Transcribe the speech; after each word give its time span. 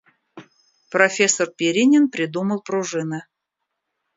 Профессор 0.89 1.51
Перинин 1.55 2.09
придумал 2.09 2.63
пружины. 2.63 3.25